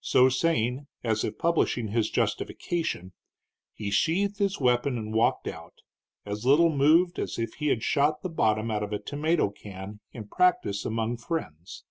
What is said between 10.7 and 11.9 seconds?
among friends.